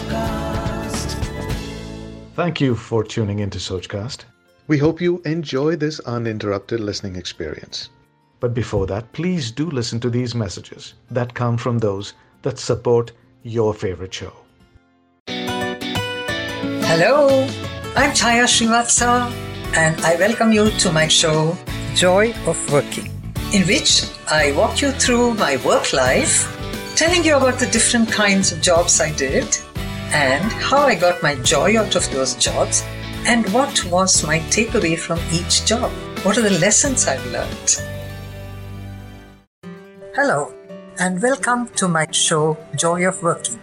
[0.00, 1.14] Sochcast.
[2.34, 4.24] Thank you for tuning into Sochcast.
[4.66, 7.90] We hope you enjoy this uninterrupted listening experience.
[8.38, 13.12] But before that, please do listen to these messages that come from those that support
[13.42, 14.32] your favorite show.
[16.86, 17.46] Hello,
[17.96, 19.30] I'm Chaya Srivatsa,
[19.74, 21.56] and I welcome you to my show,
[21.94, 23.10] Joy of Working,
[23.52, 26.48] in which I walk you through my work life,
[26.96, 29.58] telling you about the different kinds of jobs I did
[30.12, 32.82] and how I got my joy out of those jobs
[33.26, 35.90] and what was my takeaway from each job.
[36.24, 37.82] What are the lessons I've learned?
[40.14, 40.52] Hello,
[40.98, 43.60] and welcome to my show, Joy of Working.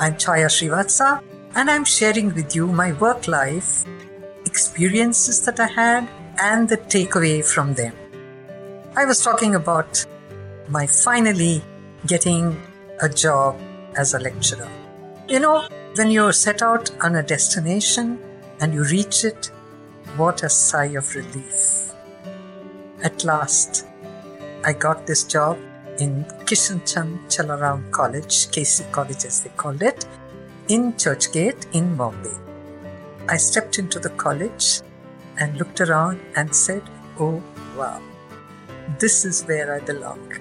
[0.00, 1.22] I'm Chaya Srivatsa,
[1.54, 3.84] and I'm sharing with you my work life,
[4.46, 6.08] experiences that I had,
[6.40, 7.94] and the takeaway from them.
[8.96, 10.04] I was talking about
[10.68, 11.62] my finally
[12.06, 12.60] getting
[13.00, 13.56] a job
[13.96, 14.68] as a lecturer.
[15.28, 18.18] You know, when you're set out on a destination
[18.60, 19.50] and you reach it,
[20.16, 21.92] what a sigh of relief.
[23.02, 23.86] At last,
[24.64, 25.58] I got this job
[25.98, 30.06] in Kishan Chand Chalaram College, KC College as they called it,
[30.68, 32.36] in Churchgate in Bombay.
[33.28, 34.80] I stepped into the college
[35.38, 36.82] and looked around and said,
[37.20, 37.42] Oh,
[37.76, 38.00] wow,
[38.98, 40.32] this is where I belong.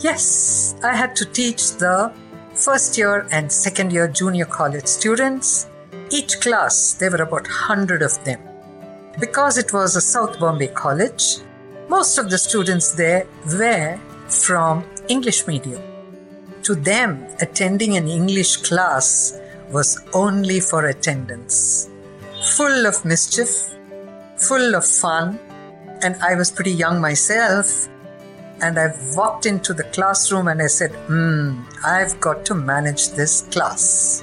[0.00, 2.12] Yes, I had to teach the
[2.60, 5.66] first year and second year junior college students.
[6.10, 8.40] Each class, there were about 100 of them.
[9.18, 11.38] Because it was a South Bombay college,
[11.88, 15.82] most of the students there were from English medium.
[16.64, 19.38] To them, attending an English class
[19.70, 21.88] was only for attendance.
[22.56, 23.74] Full of mischief,
[24.36, 25.38] full of fun,
[26.02, 27.88] and I was pretty young myself.
[28.62, 33.42] And I walked into the classroom and I said, Hmm, I've got to manage this
[33.50, 34.22] class.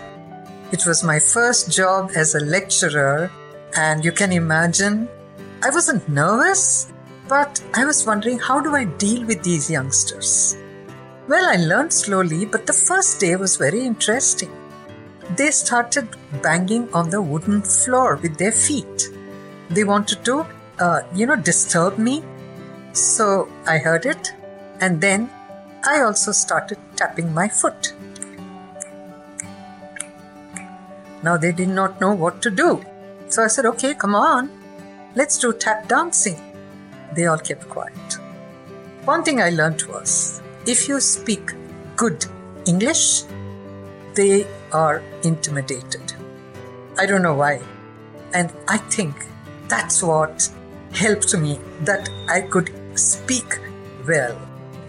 [0.71, 3.31] It was my first job as a lecturer,
[3.75, 5.07] and you can imagine,
[5.63, 6.91] I wasn't nervous,
[7.27, 10.57] but I was wondering how do I deal with these youngsters?
[11.27, 14.51] Well, I learned slowly, but the first day was very interesting.
[15.35, 16.07] They started
[16.41, 19.09] banging on the wooden floor with their feet.
[19.69, 20.45] They wanted to,
[20.79, 22.23] uh, you know, disturb me.
[22.97, 24.33] So I heard it,
[24.81, 25.29] and then
[25.85, 27.93] I also started tapping my foot.
[31.21, 32.83] Now they did not know what to do.
[33.29, 34.49] So I said, okay, come on,
[35.13, 36.41] let's do tap dancing.
[37.13, 38.17] They all kept quiet.
[39.05, 41.53] One thing I learned was if you speak
[41.95, 42.25] good
[42.65, 43.25] English,
[44.15, 46.13] they are intimidated.
[46.97, 47.61] I don't know why.
[48.33, 49.27] And I think
[49.67, 50.49] that's what
[50.93, 53.59] helped me that I could speak
[54.07, 54.37] well.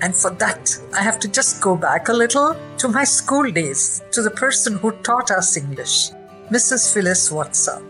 [0.00, 4.02] And for that, I have to just go back a little to my school days,
[4.12, 6.10] to the person who taught us English,
[6.50, 6.92] Mrs.
[6.94, 7.84] Phyllis Watson.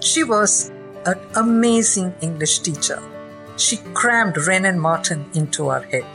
[0.00, 0.70] She was
[1.06, 3.02] an amazing English teacher.
[3.56, 6.06] She crammed Wren and Martin into our head.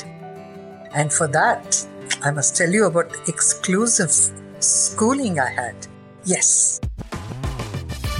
[0.94, 1.88] And for that,
[2.22, 4.12] I must tell you about the exclusive
[4.59, 5.75] schooling I had.
[6.23, 6.79] Yes.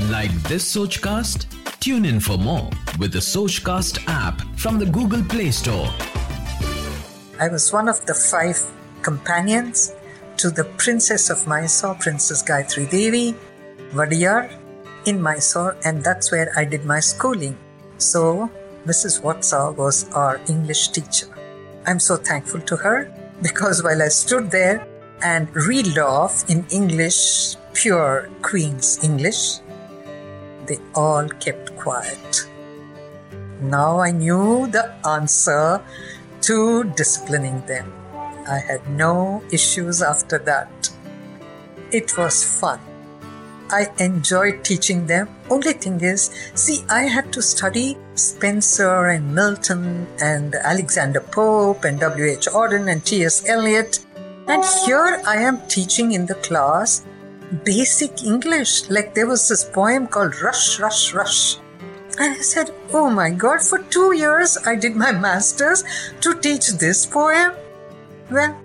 [0.10, 1.46] Like this Sochcast?
[1.80, 2.70] Tune in for more
[3.00, 5.90] with the Sochcast app from the Google Play Store.
[7.40, 8.60] I was one of the five
[9.02, 9.94] companions
[10.38, 13.36] to the Princess of Mysore, Princess Gayatri Devi,
[13.92, 14.52] Vadiyar
[15.06, 17.58] in Mysore, and that's where I did my schooling.
[17.98, 18.50] So,
[18.86, 19.22] Mrs.
[19.24, 21.28] Watson was our English teacher.
[21.86, 24.86] I'm so thankful to her because while I stood there
[25.24, 29.60] and reeled off in English, pure Queen's English,
[30.66, 32.48] they all kept quiet.
[33.62, 35.82] Now I knew the answer
[36.42, 37.94] to disciplining them.
[38.48, 40.90] I had no issues after that.
[41.92, 42.80] It was fun.
[43.70, 45.30] I enjoyed teaching them.
[45.50, 52.00] Only thing is, see, I had to study Spenser and Milton and Alexander Pope and
[52.00, 52.48] W.H.
[52.48, 53.48] Auden and T.S.
[53.48, 54.06] Eliot.
[54.48, 57.06] And here I am teaching in the class
[57.64, 58.90] basic English.
[58.90, 61.58] Like there was this poem called Rush, Rush, Rush.
[62.22, 65.84] And I said, Oh my God, for two years I did my master's
[66.22, 67.54] to teach this poem.
[68.30, 68.56] Well,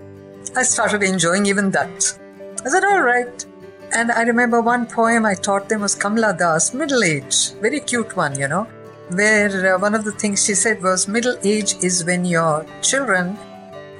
[0.55, 2.19] I started enjoying even that.
[2.67, 3.47] I said, All right.
[3.94, 8.14] And I remember one poem I taught them was Kamala Das, middle age, very cute
[8.14, 8.64] one, you know,
[9.08, 13.38] where uh, one of the things she said was middle age is when your children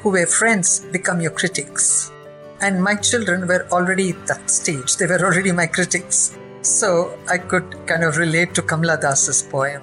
[0.03, 2.13] who were friends become your critics.
[2.61, 6.37] And my children were already at that stage, they were already my critics.
[6.67, 9.83] So I could kind of relate to Kamala Das's poem.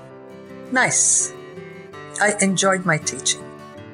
[0.74, 1.32] Nice.
[2.20, 3.42] I enjoyed my teaching.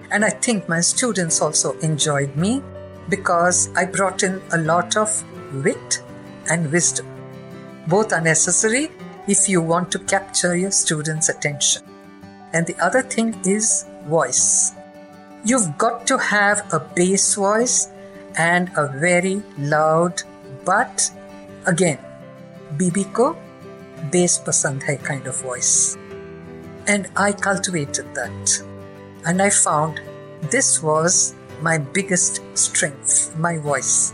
[0.09, 2.63] And I think my students also enjoyed me
[3.07, 5.24] because I brought in a lot of
[5.63, 6.01] wit
[6.50, 7.06] and wisdom.
[7.88, 8.89] Both are necessary
[9.27, 11.83] if you want to capture your students' attention.
[12.53, 14.71] And the other thing is voice.
[15.45, 17.89] You've got to have a bass voice
[18.35, 20.24] and a very loud,
[20.65, 21.12] but
[21.68, 22.00] again,
[22.79, 23.35] बीबी को
[24.12, 25.96] bass pasand hai kind of voice.
[26.87, 28.62] And I cultivated that.
[29.26, 30.00] And I found
[30.50, 34.12] this was my biggest strength, my voice.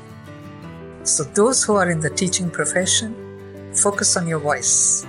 [1.02, 3.16] So, those who are in the teaching profession,
[3.74, 5.06] focus on your voice.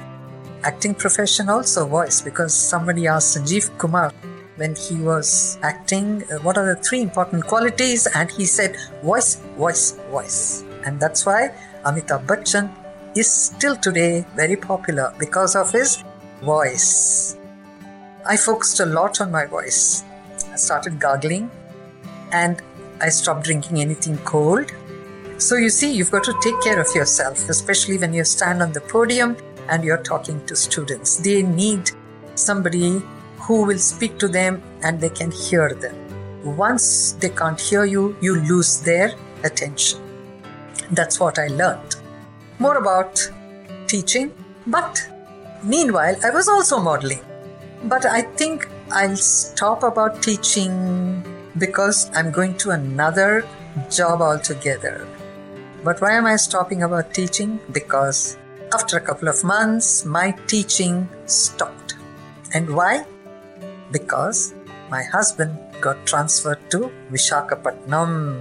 [0.63, 4.11] Acting profession also voice because somebody asked Sanjeev Kumar
[4.55, 9.35] when he was acting uh, what are the three important qualities and he said voice,
[9.57, 10.63] voice, voice.
[10.85, 11.49] And that's why
[11.83, 12.69] Amitabh Bachchan
[13.16, 16.04] is still today very popular because of his
[16.42, 17.38] voice.
[18.26, 20.04] I focused a lot on my voice.
[20.52, 21.50] I started gargling
[22.32, 22.60] and
[23.00, 24.72] I stopped drinking anything cold.
[25.38, 28.72] So you see, you've got to take care of yourself, especially when you stand on
[28.72, 29.36] the podium
[29.68, 31.16] and you're talking to students.
[31.16, 31.90] They need
[32.34, 33.02] somebody
[33.38, 35.94] who will speak to them and they can hear them.
[36.56, 39.12] Once they can't hear you, you lose their
[39.44, 40.00] attention.
[40.90, 41.95] That's what I learned.
[42.58, 43.30] More about
[43.86, 44.32] teaching,
[44.66, 45.06] but
[45.62, 47.20] meanwhile, I was also modeling.
[47.84, 51.22] But I think I'll stop about teaching
[51.58, 53.44] because I'm going to another
[53.90, 55.06] job altogether.
[55.84, 57.60] But why am I stopping about teaching?
[57.72, 58.38] Because
[58.72, 61.94] after a couple of months, my teaching stopped.
[62.54, 63.04] And why?
[63.92, 64.54] Because
[64.90, 68.40] my husband got transferred to Vishakhapatnam